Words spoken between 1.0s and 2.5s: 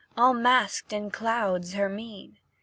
clouds her mien.